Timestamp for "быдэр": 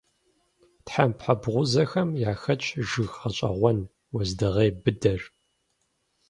4.83-5.21